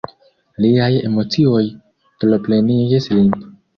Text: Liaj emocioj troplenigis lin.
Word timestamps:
Liaj 0.65 0.87
emocioj 1.09 1.61
troplenigis 2.25 3.11
lin. 3.19 3.31